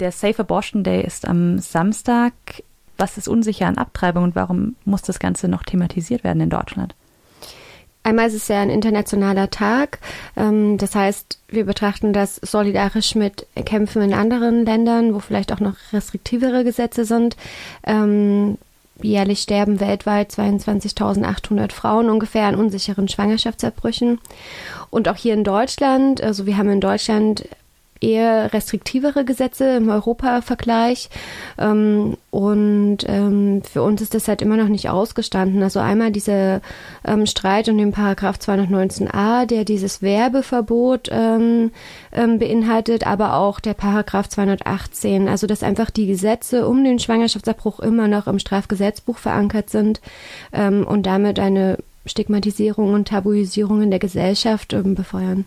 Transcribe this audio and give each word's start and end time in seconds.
Der 0.00 0.12
Safe 0.12 0.40
Abortion 0.40 0.84
Day 0.84 1.04
ist 1.04 1.26
am 1.26 1.58
Samstag. 1.58 2.32
Was 2.98 3.18
ist 3.18 3.28
unsicher 3.28 3.66
an 3.66 3.78
Abtreibung 3.78 4.24
und 4.24 4.36
warum 4.36 4.76
muss 4.84 5.02
das 5.02 5.18
Ganze 5.18 5.48
noch 5.48 5.62
thematisiert 5.62 6.24
werden 6.24 6.40
in 6.40 6.50
Deutschland? 6.50 6.94
Einmal 8.02 8.28
ist 8.28 8.34
es 8.34 8.48
ja 8.48 8.60
ein 8.60 8.70
internationaler 8.70 9.50
Tag. 9.50 9.98
Ähm, 10.36 10.78
das 10.78 10.94
heißt, 10.94 11.40
wir 11.48 11.64
betrachten 11.64 12.12
das 12.12 12.36
solidarisch 12.36 13.16
mit 13.16 13.46
Kämpfen 13.64 14.00
in 14.00 14.14
anderen 14.14 14.64
Ländern, 14.64 15.12
wo 15.12 15.18
vielleicht 15.18 15.52
auch 15.52 15.60
noch 15.60 15.74
restriktivere 15.92 16.62
Gesetze 16.62 17.04
sind. 17.04 17.36
Ähm, 17.84 18.58
jährlich 19.02 19.40
sterben 19.40 19.80
weltweit 19.80 20.30
22.800 20.30 21.72
Frauen 21.72 22.08
ungefähr 22.08 22.44
an 22.44 22.54
unsicheren 22.54 23.08
Schwangerschaftsabbrüchen. 23.08 24.20
Und 24.90 25.08
auch 25.08 25.16
hier 25.16 25.34
in 25.34 25.42
Deutschland, 25.42 26.22
also 26.22 26.46
wir 26.46 26.56
haben 26.56 26.70
in 26.70 26.80
Deutschland 26.80 27.48
eher 28.00 28.52
restriktivere 28.52 29.24
Gesetze 29.24 29.76
im 29.76 29.88
Europa-Vergleich. 29.88 31.08
Ähm, 31.58 32.16
und 32.30 32.98
ähm, 33.06 33.62
für 33.62 33.82
uns 33.82 34.02
ist 34.02 34.14
das 34.14 34.28
halt 34.28 34.42
immer 34.42 34.56
noch 34.56 34.68
nicht 34.68 34.88
ausgestanden. 34.88 35.62
Also 35.62 35.80
einmal 35.80 36.12
dieser 36.12 36.60
ähm, 37.04 37.26
Streit 37.26 37.68
um 37.68 37.78
den 37.78 37.92
Paragraph 37.92 38.36
219a, 38.36 39.46
der 39.46 39.64
dieses 39.64 40.02
Werbeverbot 40.02 41.08
ähm, 41.10 41.70
ähm, 42.12 42.38
beinhaltet, 42.38 43.06
aber 43.06 43.34
auch 43.34 43.60
der 43.60 43.74
Paragraph 43.74 44.28
218. 44.28 45.28
Also 45.28 45.46
dass 45.46 45.62
einfach 45.62 45.90
die 45.90 46.06
Gesetze 46.06 46.66
um 46.66 46.84
den 46.84 46.98
Schwangerschaftsabbruch 46.98 47.80
immer 47.80 48.08
noch 48.08 48.26
im 48.26 48.38
Strafgesetzbuch 48.38 49.18
verankert 49.18 49.70
sind 49.70 50.00
ähm, 50.52 50.86
und 50.86 51.06
damit 51.06 51.38
eine 51.38 51.78
Stigmatisierung 52.04 52.92
und 52.94 53.08
Tabuisierung 53.08 53.82
in 53.82 53.90
der 53.90 53.98
Gesellschaft 53.98 54.76
befeuern 54.94 55.44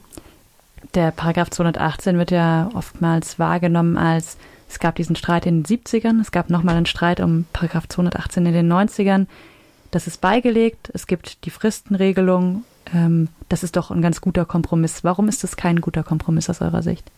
der 0.94 1.12
Paragraph 1.12 1.50
218 1.50 2.18
wird 2.18 2.32
ja 2.32 2.70
oftmals 2.74 3.40
wahrgenommen 3.40 3.98
als, 3.98 4.38
es 4.70 4.80
gab 4.80 4.96
diesen 4.96 5.16
Streit 5.16 5.46
in 5.46 5.64
den 5.64 5.78
70ern, 5.78 6.22
es 6.22 6.32
gab 6.32 6.50
nochmal 6.50 6.76
einen 6.76 6.86
Streit 6.86 7.20
um 7.20 7.46
Paragraph 7.54 7.88
218 7.88 8.46
in 8.46 8.54
den 8.54 8.72
90ern. 8.72 9.28
Das 9.92 10.08
ist 10.08 10.22
beigelegt, 10.22 10.92
es 10.94 11.08
gibt 11.08 11.46
die 11.46 11.50
Fristenregelung. 11.50 12.64
Ähm, 12.94 13.30
das 13.50 13.64
ist 13.64 13.76
doch 13.76 13.92
ein 13.92 14.02
ganz 14.02 14.22
guter 14.22 14.46
Kompromiss. 14.46 15.04
Warum 15.04 15.28
ist 15.28 15.44
das 15.44 15.58
kein 15.58 15.82
guter 15.82 16.04
Kompromiss 16.04 16.50
aus 16.50 16.62
eurer 16.62 16.84
Sicht? 16.84 17.10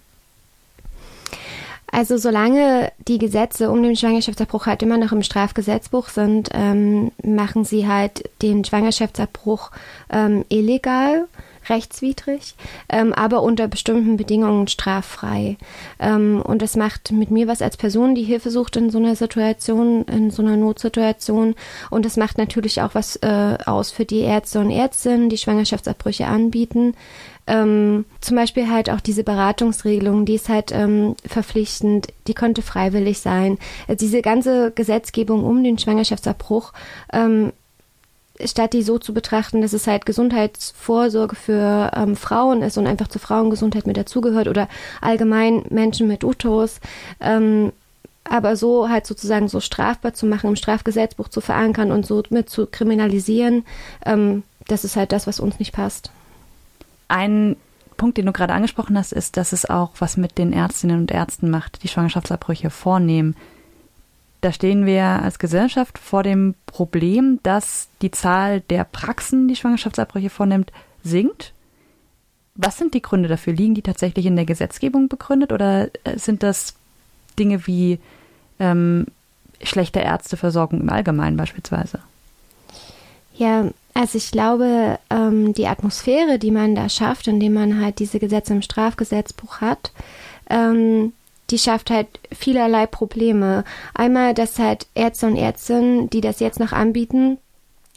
Also 1.91 2.16
solange 2.16 2.91
die 3.09 3.17
Gesetze 3.17 3.69
um 3.69 3.83
den 3.83 3.97
Schwangerschaftsabbruch 3.97 4.66
halt 4.66 4.81
immer 4.81 4.97
noch 4.97 5.11
im 5.11 5.23
Strafgesetzbuch 5.23 6.08
sind, 6.08 6.49
ähm, 6.53 7.11
machen 7.21 7.66
sie 7.66 7.86
halt 7.86 8.30
den 8.41 8.64
Schwangerschaftsabbruch 8.64 9.71
ähm, 10.09 10.45
illegal 10.47 11.27
rechtswidrig, 11.72 12.55
ähm, 12.89 13.14
aber 13.14 13.41
unter 13.41 13.67
bestimmten 13.67 14.17
Bedingungen 14.17 14.67
straffrei. 14.67 15.58
Ähm, 16.00 16.41
und 16.44 16.61
das 16.61 16.75
macht 16.75 17.11
mit 17.11 17.31
mir 17.31 17.47
was 17.47 17.61
als 17.64 17.77
Person, 17.77 18.14
die 18.14 18.23
Hilfe 18.23 18.52
sucht 18.52 18.75
in 18.75 18.91
so 18.91 19.00
einer 19.00 19.16
Situation, 19.16 20.03
in 20.03 20.30
so 20.30 20.44
einer 20.44 20.58
Notsituation. 20.58 21.55
Und 21.89 22.05
das 22.05 22.17
macht 22.17 22.38
natürlich 22.38 22.81
auch 22.81 22.94
was 22.94 23.16
äh, 23.17 23.58
aus 23.66 23.92
für 23.92 24.05
die 24.05 24.19
Ärzte 24.19 24.59
und 24.59 24.69
Ärztinnen, 24.69 25.30
die 25.30 25.38
Schwangerschaftsabbrüche 25.38 26.27
anbieten. 26.27 26.94
Ähm, 27.47 28.05
zum 28.22 28.38
Beispiel 28.38 28.69
halt 28.69 28.89
auch 28.89 29.02
diese 29.02 29.23
Beratungsregelung, 29.23 30.25
die 30.25 30.36
ist 30.36 30.47
halt 30.47 30.72
ähm, 30.72 31.16
verpflichtend, 31.25 32.08
die 32.27 32.36
konnte 32.36 32.61
freiwillig 32.61 33.19
sein. 33.19 33.58
Also 33.88 34.05
diese 34.05 34.22
ganze 34.22 34.72
Gesetzgebung 34.72 35.44
um 35.44 35.64
den 35.64 35.77
Schwangerschaftsabbruch 35.77 36.72
ähm, 37.11 37.52
statt 38.45 38.73
die 38.73 38.84
so 38.84 38.97
zu 38.97 39.14
betrachten, 39.14 39.61
dass 39.61 39.73
es 39.73 39.88
halt 39.88 40.06
Gesundheitsvorsorge 40.06 41.36
für 41.36 41.92
ähm, 41.95 42.16
Frauen 42.16 42.61
ist 42.61 42.78
und 42.78 42.88
einfach 42.88 43.08
zur 43.08 43.22
Frauengesundheit 43.22 43.88
mit 43.88 43.98
dazugehört 43.98 44.48
oder 44.48 44.67
allgemein 45.02 45.64
Menschen 45.70 46.08
mit 46.08 46.23
Uterus, 46.23 46.80
ähm, 47.20 47.72
aber 48.23 48.56
so 48.56 48.89
halt 48.89 49.06
sozusagen 49.06 49.48
so 49.48 49.59
strafbar 49.59 50.14
zu 50.14 50.25
machen, 50.25 50.50
im 50.50 50.56
Strafgesetzbuch 50.56 51.28
zu 51.28 51.42
verankern 51.42 51.92
und 51.92 52.06
so 52.06 52.23
mit 52.30 52.50
zu 52.50 52.67
kriminalisieren, 52.67 53.66
ähm, 54.06 54.44
das 54.67 54.86
ist 54.86 54.95
halt 54.95 55.11
das, 55.11 55.27
was 55.27 55.39
uns 55.39 55.60
nicht 55.60 55.73
passt. 55.73 56.11
Ein 57.08 57.58
Punkt, 57.98 58.17
den 58.17 58.26
du 58.26 58.32
gerade 58.32 58.54
angesprochen 58.54 58.98
hast, 58.98 59.11
ist, 59.11 59.38
dass 59.38 59.52
es 59.52 59.70
auch 59.70 59.92
was 59.99 60.17
mit 60.17 60.38
den 60.38 60.54
Ärztinnen 60.54 60.98
und 60.98 61.11
Ärzten 61.11 61.49
macht, 61.49 61.83
die 61.83 61.88
Schwangerschaftsabbrüche 61.88 62.70
vornehmen. 62.70 63.36
Da 64.41 64.52
stehen 64.52 64.87
wir 64.87 65.03
als 65.03 65.37
Gesellschaft 65.37 65.99
vor 65.99 66.23
dem 66.23 66.55
Problem, 66.65 67.39
dass 67.43 67.87
die 68.02 68.09
Zahl 68.09 68.61
der 68.61 68.83
Praxen, 68.83 69.47
die 69.47 69.55
Schwangerschaftsabbrüche 69.55 70.31
vornimmt, 70.31 70.71
sinkt. 71.03 71.53
Was 72.55 72.77
sind 72.77 72.95
die 72.95 73.03
Gründe 73.03 73.29
dafür? 73.29 73.53
Liegen 73.53 73.75
die 73.75 73.83
tatsächlich 73.83 74.25
in 74.25 74.35
der 74.35 74.45
Gesetzgebung 74.45 75.07
begründet 75.09 75.52
oder 75.52 75.89
äh, 76.03 76.17
sind 76.17 76.41
das 76.41 76.73
Dinge 77.37 77.65
wie 77.67 77.99
ähm, 78.59 79.05
schlechte 79.63 79.99
Ärzteversorgung 79.99 80.81
im 80.81 80.89
Allgemeinen 80.89 81.37
beispielsweise? 81.37 81.99
Ja, 83.35 83.69
also 83.93 84.17
ich 84.17 84.31
glaube, 84.31 84.99
ähm, 85.09 85.53
die 85.53 85.67
Atmosphäre, 85.67 86.39
die 86.39 86.52
man 86.52 86.75
da 86.75 86.89
schafft, 86.89 87.27
indem 87.27 87.53
man 87.53 87.79
halt 87.79 87.99
diese 87.99 88.19
Gesetze 88.19 88.53
im 88.53 88.61
Strafgesetzbuch 88.61 89.61
hat, 89.61 89.91
ähm, 90.49 91.13
die 91.52 91.60
schafft 91.60 91.92
halt 91.92 92.08
vielerlei 92.32 92.88
Probleme. 92.88 93.64
Einmal, 93.94 94.34
dass 94.34 94.58
halt 94.58 94.88
Ärzte 94.95 95.28
und 95.28 95.36
Ärztinnen, 95.36 96.10
die 96.10 96.22
das 96.22 96.39
jetzt 96.39 96.60
noch 96.60 96.72
anbieten, 96.72 97.38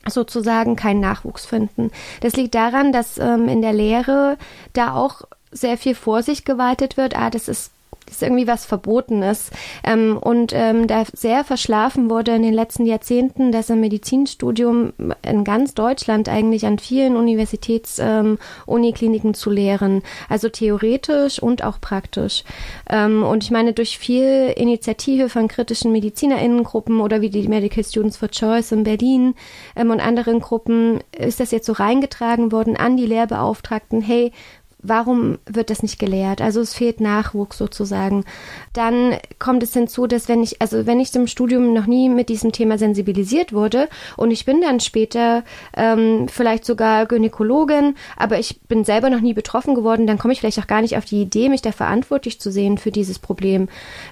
sozusagen 0.06 0.76
keinen 0.76 1.00
Nachwuchs 1.00 1.46
finden. 1.46 1.90
Das 2.20 2.36
liegt 2.36 2.54
daran, 2.54 2.92
dass 2.92 3.18
ähm, 3.18 3.48
in 3.48 3.62
der 3.62 3.72
Lehre 3.72 4.36
da 4.72 4.94
auch 4.94 5.22
sehr 5.50 5.78
viel 5.78 5.94
Vorsicht 5.94 6.44
gewaltet 6.44 6.96
wird. 6.96 7.16
Ah, 7.16 7.30
das 7.30 7.48
ist 7.48 7.70
ist 8.10 8.22
irgendwie 8.22 8.46
was 8.46 8.66
Verbotenes. 8.66 9.50
Ähm, 9.82 10.18
und 10.18 10.52
ähm, 10.54 10.86
da 10.86 11.04
sehr 11.12 11.44
verschlafen 11.44 12.10
wurde 12.10 12.34
in 12.34 12.42
den 12.42 12.54
letzten 12.54 12.86
Jahrzehnten, 12.86 13.52
dass 13.52 13.70
im 13.70 13.80
Medizinstudium 13.80 14.92
in 15.22 15.44
ganz 15.44 15.74
Deutschland 15.74 16.28
eigentlich 16.28 16.66
an 16.66 16.78
vielen 16.78 17.16
Universitäts-Unikliniken 17.16 19.30
ähm, 19.30 19.34
zu 19.34 19.50
lehren. 19.50 20.02
Also 20.28 20.48
theoretisch 20.48 21.40
und 21.40 21.64
auch 21.64 21.80
praktisch. 21.80 22.44
Ähm, 22.88 23.22
und 23.22 23.44
ich 23.44 23.50
meine, 23.50 23.72
durch 23.72 23.98
viel 23.98 24.52
Initiative 24.56 25.28
von 25.28 25.48
kritischen 25.48 25.92
MedizinerInnengruppen 25.92 27.00
oder 27.00 27.20
wie 27.20 27.30
die 27.30 27.48
Medical 27.48 27.84
Students 27.84 28.16
for 28.16 28.28
Choice 28.28 28.72
in 28.72 28.84
Berlin 28.84 29.34
ähm, 29.76 29.90
und 29.90 30.00
anderen 30.00 30.40
Gruppen 30.40 31.00
ist 31.16 31.40
das 31.40 31.50
jetzt 31.50 31.66
so 31.66 31.72
reingetragen 31.72 32.52
worden 32.52 32.76
an 32.76 32.96
die 32.96 33.06
Lehrbeauftragten, 33.06 34.02
hey, 34.02 34.32
warum 34.84 35.38
wird 35.46 35.70
das 35.70 35.82
nicht 35.82 35.98
gelehrt? 35.98 36.40
Also 36.40 36.60
es 36.60 36.74
fehlt 36.74 37.00
Nachwuchs 37.00 37.58
sozusagen. 37.58 38.24
Dann 38.72 39.16
kommt 39.38 39.62
es 39.62 39.72
hinzu, 39.72 40.06
dass 40.06 40.28
wenn 40.28 40.42
ich, 40.42 40.60
also 40.60 40.86
wenn 40.86 41.00
ich 41.00 41.14
im 41.14 41.26
Studium 41.26 41.72
noch 41.72 41.86
nie 41.86 42.08
mit 42.08 42.28
diesem 42.28 42.52
Thema 42.52 42.78
sensibilisiert 42.78 43.52
wurde 43.52 43.88
und 44.16 44.30
ich 44.30 44.44
bin 44.44 44.60
dann 44.60 44.80
später 44.80 45.42
ähm, 45.76 46.28
vielleicht 46.28 46.64
sogar 46.64 47.06
Gynäkologin, 47.06 47.94
aber 48.16 48.38
ich 48.38 48.60
bin 48.62 48.84
selber 48.84 49.10
noch 49.10 49.20
nie 49.20 49.34
betroffen 49.34 49.74
geworden, 49.74 50.06
dann 50.06 50.18
komme 50.18 50.32
ich 50.32 50.40
vielleicht 50.40 50.58
auch 50.58 50.66
gar 50.66 50.82
nicht 50.82 50.96
auf 50.96 51.04
die 51.04 51.22
Idee, 51.22 51.48
mich 51.48 51.62
da 51.62 51.72
verantwortlich 51.72 52.40
zu 52.40 52.52
sehen 52.52 52.76
für 52.76 52.90
dieses 52.90 53.18
Problem. 53.18 53.68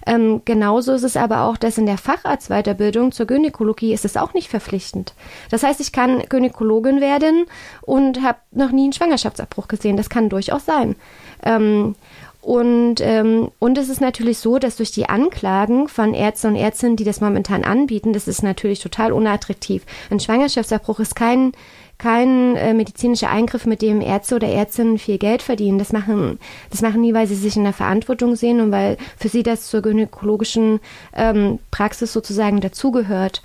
Ähm, 0.07 0.43
genauso 0.45 0.93
ist 0.95 1.05
es 1.05 1.17
aber 1.17 1.43
auch, 1.43 1.57
dass 1.57 1.79
in 1.79 1.87
der 1.87 1.99
Facharztweiterbildung 1.99 3.13
zur 3.13 3.27
Gynäkologie 3.27 3.93
ist 3.93 4.05
es 4.05 4.17
auch 4.17 4.33
nicht 4.33 4.49
verpflichtend. 4.49 5.15
Das 5.51 5.63
heißt, 5.63 5.81
ich 5.81 5.93
kann 5.93 6.23
Gynäkologin 6.29 7.01
werden 7.01 7.45
und 7.83 8.23
habe 8.23 8.39
noch 8.53 8.71
nie 8.71 8.85
einen 8.85 8.93
Schwangerschaftsabbruch 8.93 9.69
gesehen. 9.69 9.97
Das 9.97 10.09
kann 10.09 10.29
durchaus 10.29 10.62
sein. 10.63 10.97
Ähm, 11.45 11.95
und, 12.43 12.97
ähm, 13.01 13.53
und 13.61 13.79
es 13.79 13.89
ist 13.89 14.01
natürlich 14.01 14.39
so, 14.39 14.59
dass 14.59 14.77
durch 14.77 14.91
die 14.91 15.09
Anklagen 15.09 15.87
von 15.87 16.13
Ärzten 16.13 16.49
und 16.49 16.57
Ärztinnen, 16.57 16.97
die 16.97 17.05
das 17.05 17.21
momentan 17.21 17.63
anbieten, 17.63 18.13
das 18.13 18.27
ist 18.27 18.43
natürlich 18.43 18.81
total 18.81 19.13
unattraktiv. 19.13 19.85
Ein 20.11 20.19
Schwangerschaftsabbruch 20.19 20.99
ist 20.99 21.15
kein, 21.15 21.53
kein 21.99 22.57
äh, 22.57 22.75
medizinischer 22.75 23.31
Eingriff, 23.31 23.65
mit 23.65 23.81
dem 23.81 24.01
Ärzte 24.01 24.35
oder 24.35 24.49
Ärztinnen 24.49 24.99
viel 24.99 25.19
Geld 25.19 25.41
verdienen. 25.41 25.79
Das 25.79 25.93
machen, 25.93 26.41
das 26.71 26.83
machen 26.83 27.05
die, 27.05 27.15
weil 27.15 27.29
sie 27.29 27.37
sich 27.37 27.57
in 27.57 27.63
der 27.63 27.73
Verantwortung 27.73 28.35
sehen 28.35 28.61
und 28.61 28.73
weil 28.73 28.97
für 29.17 29.29
sie 29.29 29.45
das 29.45 29.69
zur 29.69 29.81
gynäkologischen 29.81 30.81
ähm, 31.15 31.61
Praxis 31.71 32.13
sozusagen 32.13 32.61
dazugehört. 32.61 33.41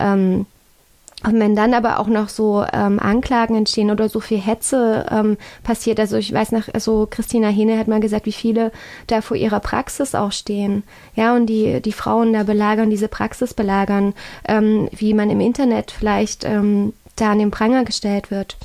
Ähm, 0.00 0.46
und 1.22 1.38
wenn 1.38 1.54
dann 1.54 1.74
aber 1.74 1.98
auch 1.98 2.06
noch 2.06 2.30
so 2.30 2.64
ähm, 2.72 2.98
Anklagen 2.98 3.54
entstehen 3.54 3.90
oder 3.90 4.08
so 4.08 4.20
viel 4.20 4.38
Hetze 4.38 5.06
ähm, 5.10 5.36
passiert, 5.62 6.00
also 6.00 6.16
ich 6.16 6.32
weiß 6.32 6.52
noch, 6.52 6.72
also 6.72 7.06
Christina 7.10 7.48
Hene 7.48 7.78
hat 7.78 7.88
mal 7.88 8.00
gesagt, 8.00 8.24
wie 8.24 8.32
viele 8.32 8.72
da 9.06 9.20
vor 9.20 9.36
ihrer 9.36 9.60
Praxis 9.60 10.14
auch 10.14 10.32
stehen, 10.32 10.82
ja, 11.14 11.36
und 11.36 11.46
die, 11.46 11.82
die 11.82 11.92
Frauen 11.92 12.32
da 12.32 12.44
belagern, 12.44 12.88
diese 12.88 13.08
Praxis 13.08 13.52
belagern, 13.52 14.14
ähm, 14.48 14.88
wie 14.92 15.12
man 15.12 15.28
im 15.28 15.40
Internet 15.40 15.90
vielleicht 15.90 16.44
ähm, 16.44 16.94
da 17.16 17.32
an 17.32 17.38
den 17.38 17.50
Pranger 17.50 17.84
gestellt 17.84 18.30
wird. 18.30 18.56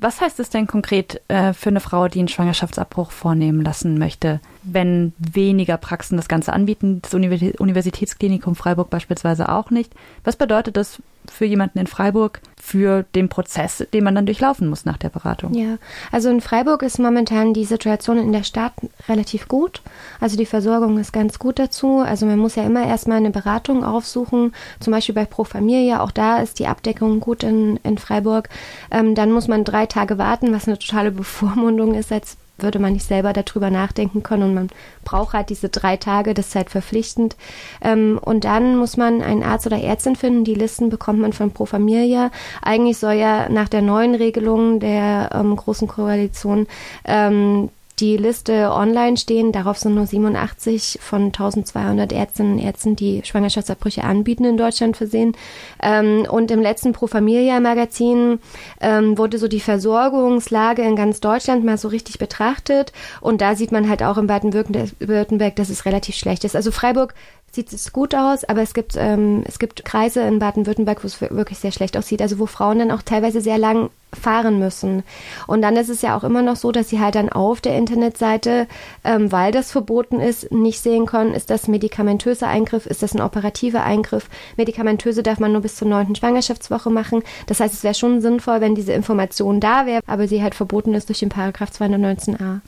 Was 0.00 0.20
heißt 0.20 0.38
es 0.38 0.50
denn 0.50 0.68
konkret 0.68 1.20
äh, 1.26 1.52
für 1.52 1.70
eine 1.70 1.80
Frau, 1.80 2.06
die 2.06 2.20
einen 2.20 2.28
Schwangerschaftsabbruch 2.28 3.10
vornehmen 3.10 3.62
lassen 3.62 3.98
möchte, 3.98 4.40
wenn 4.62 5.12
weniger 5.18 5.76
Praxen 5.76 6.16
das 6.16 6.28
Ganze 6.28 6.52
anbieten, 6.52 7.02
das 7.02 7.14
Universitätsklinikum 7.14 8.54
Freiburg 8.54 8.90
beispielsweise 8.90 9.48
auch 9.48 9.70
nicht? 9.70 9.92
Was 10.22 10.36
bedeutet 10.36 10.76
das 10.76 11.02
für 11.30 11.44
jemanden 11.44 11.78
in 11.78 11.86
Freiburg 11.86 12.40
für 12.60 13.04
den 13.14 13.28
Prozess, 13.28 13.86
den 13.92 14.04
man 14.04 14.14
dann 14.14 14.26
durchlaufen 14.26 14.68
muss 14.68 14.84
nach 14.84 14.98
der 14.98 15.08
Beratung? 15.08 15.54
Ja, 15.54 15.78
also 16.12 16.28
in 16.28 16.40
Freiburg 16.40 16.82
ist 16.82 16.98
momentan 16.98 17.54
die 17.54 17.64
Situation 17.64 18.18
in 18.18 18.32
der 18.32 18.42
Stadt 18.42 18.72
relativ 19.08 19.48
gut. 19.48 19.82
Also 20.20 20.36
die 20.36 20.46
Versorgung 20.46 20.98
ist 20.98 21.12
ganz 21.12 21.38
gut 21.38 21.58
dazu. 21.58 21.98
Also 21.98 22.26
man 22.26 22.38
muss 22.38 22.56
ja 22.56 22.64
immer 22.64 22.86
erstmal 22.86 23.18
eine 23.18 23.30
Beratung 23.30 23.84
aufsuchen, 23.84 24.52
zum 24.80 24.92
Beispiel 24.92 25.14
bei 25.14 25.24
Pro 25.24 25.44
Familia. 25.44 26.00
Auch 26.00 26.10
da 26.10 26.38
ist 26.38 26.58
die 26.58 26.66
Abdeckung 26.66 27.20
gut 27.20 27.42
in, 27.42 27.78
in 27.84 27.98
Freiburg. 27.98 28.48
Ähm, 28.90 29.14
dann 29.14 29.32
muss 29.32 29.48
man 29.48 29.64
drei 29.64 29.86
Tage 29.86 30.18
warten, 30.18 30.52
was 30.52 30.66
eine 30.66 30.78
totale 30.78 31.10
Bevormundung 31.18 31.94
ist 31.94 32.12
als 32.12 32.36
würde 32.58 32.78
man 32.78 32.92
nicht 32.92 33.06
selber 33.06 33.32
darüber 33.32 33.70
nachdenken 33.70 34.22
können 34.22 34.42
und 34.42 34.54
man 34.54 34.68
braucht 35.04 35.32
halt 35.34 35.50
diese 35.50 35.68
drei 35.68 35.96
Tage, 35.96 36.34
das 36.34 36.48
ist 36.48 36.54
halt 36.54 36.70
verpflichtend. 36.70 37.36
Ähm, 37.82 38.18
und 38.22 38.44
dann 38.44 38.76
muss 38.76 38.96
man 38.96 39.22
einen 39.22 39.42
Arzt 39.42 39.66
oder 39.66 39.80
Ärztin 39.80 40.16
finden. 40.16 40.44
Die 40.44 40.54
Listen 40.54 40.90
bekommt 40.90 41.20
man 41.20 41.32
von 41.32 41.52
Pro 41.52 41.66
Familia. 41.66 42.30
Eigentlich 42.62 42.98
soll 42.98 43.14
ja 43.14 43.48
nach 43.48 43.68
der 43.68 43.82
neuen 43.82 44.14
Regelung 44.14 44.80
der 44.80 45.30
ähm, 45.32 45.56
Großen 45.56 45.88
Koalition 45.88 46.66
ähm, 47.04 47.70
die 48.00 48.16
Liste 48.16 48.70
online 48.70 49.16
stehen. 49.16 49.52
Darauf 49.52 49.78
sind 49.78 49.94
nur 49.94 50.06
87 50.06 50.98
von 51.00 51.26
1200 51.26 52.12
Ärztinnen 52.12 52.54
und 52.54 52.58
Ärzten, 52.58 52.96
die 52.96 53.22
Schwangerschaftsabbrüche 53.24 54.04
anbieten 54.04 54.44
in 54.44 54.56
Deutschland 54.56 54.96
versehen. 54.96 55.36
Ähm, 55.82 56.26
und 56.30 56.50
im 56.50 56.60
letzten 56.60 56.92
Pro 56.92 57.06
Familia 57.06 57.60
Magazin 57.60 58.38
ähm, 58.80 59.18
wurde 59.18 59.38
so 59.38 59.48
die 59.48 59.60
Versorgungslage 59.60 60.82
in 60.82 60.96
ganz 60.96 61.20
Deutschland 61.20 61.64
mal 61.64 61.78
so 61.78 61.88
richtig 61.88 62.18
betrachtet. 62.18 62.92
Und 63.20 63.40
da 63.40 63.54
sieht 63.54 63.72
man 63.72 63.88
halt 63.88 64.02
auch 64.02 64.18
in 64.18 64.26
Baden-Württemberg, 64.26 65.56
dass 65.56 65.70
es 65.70 65.84
relativ 65.84 66.14
schlecht 66.14 66.44
ist. 66.44 66.56
Also 66.56 66.70
Freiburg 66.70 67.14
sieht 67.50 67.72
es 67.72 67.92
gut 67.92 68.14
aus, 68.14 68.44
aber 68.44 68.62
es 68.62 68.74
gibt, 68.74 68.94
ähm, 68.96 69.42
es 69.46 69.58
gibt 69.58 69.84
Kreise 69.84 70.20
in 70.22 70.38
Baden-Württemberg, 70.38 71.02
wo 71.02 71.06
es 71.06 71.20
wirklich 71.20 71.58
sehr 71.58 71.72
schlecht 71.72 71.96
aussieht, 71.96 72.22
also 72.22 72.38
wo 72.38 72.46
Frauen 72.46 72.78
dann 72.78 72.90
auch 72.90 73.02
teilweise 73.02 73.40
sehr 73.40 73.58
lang 73.58 73.90
fahren 74.12 74.58
müssen. 74.58 75.02
Und 75.46 75.62
dann 75.62 75.76
ist 75.76 75.88
es 75.88 76.02
ja 76.02 76.16
auch 76.16 76.24
immer 76.24 76.42
noch 76.42 76.56
so, 76.56 76.72
dass 76.72 76.88
sie 76.88 77.00
halt 77.00 77.14
dann 77.14 77.28
auf 77.28 77.60
der 77.60 77.76
Internetseite, 77.76 78.66
ähm, 79.04 79.32
weil 79.32 79.52
das 79.52 79.70
verboten 79.70 80.20
ist, 80.20 80.50
nicht 80.50 80.80
sehen 80.80 81.06
können, 81.06 81.34
ist 81.34 81.50
das 81.50 81.68
medikamentöser 81.68 82.48
Eingriff, 82.48 82.86
ist 82.86 83.02
das 83.02 83.14
ein 83.14 83.20
operativer 83.20 83.82
Eingriff. 83.82 84.28
Medikamentöse 84.56 85.22
darf 85.22 85.38
man 85.38 85.52
nur 85.52 85.62
bis 85.62 85.76
zur 85.76 85.88
neunten 85.88 86.14
Schwangerschaftswoche 86.14 86.90
machen. 86.90 87.22
Das 87.46 87.60
heißt, 87.60 87.74
es 87.74 87.84
wäre 87.84 87.94
schon 87.94 88.20
sinnvoll, 88.20 88.60
wenn 88.60 88.74
diese 88.74 88.92
Information 88.92 89.60
da 89.60 89.86
wäre, 89.86 90.02
aber 90.06 90.28
sie 90.28 90.42
halt 90.42 90.54
verboten 90.54 90.94
ist 90.94 91.08
durch 91.08 91.20
den 91.20 91.28
Paragraph 91.28 91.70
219a. 91.70 92.60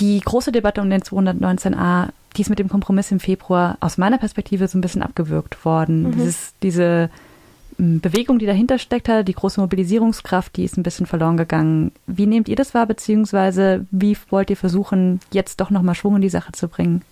Die 0.00 0.20
große 0.20 0.52
Debatte 0.52 0.80
um 0.80 0.90
den 0.90 1.02
219a 1.02 2.08
die 2.36 2.42
ist 2.42 2.50
mit 2.50 2.58
dem 2.58 2.68
Kompromiss 2.68 3.10
im 3.10 3.20
Februar 3.20 3.76
aus 3.80 3.98
meiner 3.98 4.18
Perspektive 4.18 4.68
so 4.68 4.78
ein 4.78 4.80
bisschen 4.80 5.02
abgewürgt 5.02 5.64
worden. 5.64 6.04
Mhm. 6.04 6.12
Dieses, 6.12 6.54
diese 6.62 7.10
Bewegung, 7.78 8.38
die 8.38 8.46
dahinter 8.46 8.78
steckt 8.78 9.08
hat, 9.08 9.28
die 9.28 9.34
große 9.34 9.60
Mobilisierungskraft, 9.60 10.56
die 10.56 10.64
ist 10.64 10.76
ein 10.76 10.82
bisschen 10.82 11.06
verloren 11.06 11.36
gegangen. 11.36 11.92
Wie 12.06 12.26
nehmt 12.26 12.48
ihr 12.48 12.56
das 12.56 12.74
wahr, 12.74 12.86
beziehungsweise 12.86 13.86
wie 13.90 14.16
wollt 14.30 14.50
ihr 14.50 14.56
versuchen, 14.56 15.20
jetzt 15.32 15.60
doch 15.60 15.70
nochmal 15.70 15.94
Schwung 15.94 16.16
in 16.16 16.22
die 16.22 16.28
Sache 16.28 16.52
zu 16.52 16.68
bringen? 16.68 17.02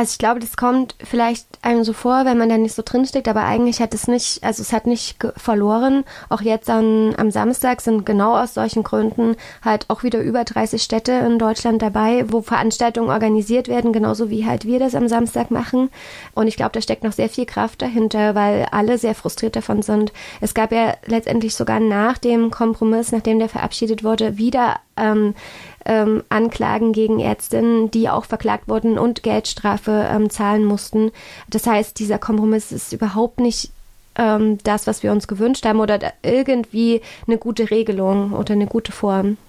Also 0.00 0.12
ich 0.12 0.18
glaube, 0.18 0.40
das 0.40 0.56
kommt 0.56 0.94
vielleicht 1.04 1.46
einem 1.60 1.84
so 1.84 1.92
vor, 1.92 2.24
wenn 2.24 2.38
man 2.38 2.48
da 2.48 2.56
nicht 2.56 2.74
so 2.74 2.80
drinsteckt, 2.82 3.28
aber 3.28 3.44
eigentlich 3.44 3.82
hat 3.82 3.92
es 3.92 4.08
nicht, 4.08 4.42
also 4.42 4.62
es 4.62 4.72
hat 4.72 4.86
nicht 4.86 5.18
verloren. 5.36 6.04
Auch 6.30 6.40
jetzt 6.40 6.70
an, 6.70 7.14
am 7.18 7.30
Samstag 7.30 7.82
sind 7.82 8.06
genau 8.06 8.34
aus 8.34 8.54
solchen 8.54 8.82
Gründen 8.82 9.36
halt 9.62 9.84
auch 9.90 10.02
wieder 10.02 10.22
über 10.22 10.44
30 10.44 10.82
Städte 10.82 11.12
in 11.12 11.38
Deutschland 11.38 11.82
dabei, 11.82 12.24
wo 12.32 12.40
Veranstaltungen 12.40 13.10
organisiert 13.10 13.68
werden, 13.68 13.92
genauso 13.92 14.30
wie 14.30 14.46
halt 14.46 14.64
wir 14.64 14.78
das 14.78 14.94
am 14.94 15.06
Samstag 15.06 15.50
machen. 15.50 15.90
Und 16.32 16.46
ich 16.46 16.56
glaube, 16.56 16.72
da 16.72 16.80
steckt 16.80 17.04
noch 17.04 17.12
sehr 17.12 17.28
viel 17.28 17.44
Kraft 17.44 17.82
dahinter, 17.82 18.34
weil 18.34 18.68
alle 18.70 18.96
sehr 18.96 19.14
frustriert 19.14 19.54
davon 19.54 19.82
sind. 19.82 20.14
Es 20.40 20.54
gab 20.54 20.72
ja 20.72 20.94
letztendlich 21.04 21.54
sogar 21.54 21.78
nach 21.78 22.16
dem 22.16 22.50
Kompromiss, 22.50 23.12
nachdem 23.12 23.38
der 23.38 23.50
verabschiedet 23.50 24.02
wurde, 24.02 24.38
wieder 24.38 24.76
ähm, 25.00 25.34
ähm, 25.84 26.22
Anklagen 26.28 26.92
gegen 26.92 27.20
Ärztinnen, 27.20 27.90
die 27.90 28.08
auch 28.08 28.24
verklagt 28.24 28.68
wurden 28.68 28.98
und 28.98 29.22
Geldstrafe 29.22 30.08
ähm, 30.10 30.30
zahlen 30.30 30.64
mussten. 30.64 31.10
Das 31.48 31.66
heißt, 31.66 31.98
dieser 31.98 32.18
Kompromiss 32.18 32.70
ist 32.72 32.92
überhaupt 32.92 33.40
nicht 33.40 33.70
ähm, 34.16 34.58
das, 34.64 34.86
was 34.86 35.02
wir 35.02 35.12
uns 35.12 35.28
gewünscht 35.28 35.64
haben 35.64 35.80
oder 35.80 35.98
irgendwie 36.22 37.00
eine 37.26 37.38
gute 37.38 37.70
Regelung 37.70 38.32
oder 38.32 38.54
eine 38.54 38.66
gute 38.66 38.92
Form. 38.92 39.38